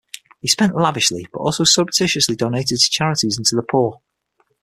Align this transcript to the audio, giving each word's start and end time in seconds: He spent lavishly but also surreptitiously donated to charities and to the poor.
He 0.39 0.47
spent 0.47 0.75
lavishly 0.75 1.27
but 1.31 1.37
also 1.41 1.63
surreptitiously 1.63 2.35
donated 2.35 2.79
to 2.79 2.89
charities 2.89 3.37
and 3.37 3.45
to 3.45 3.55
the 3.55 3.61
poor. 3.61 4.01